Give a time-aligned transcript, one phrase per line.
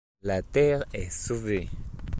[0.23, 1.69] La Terre est sauvée.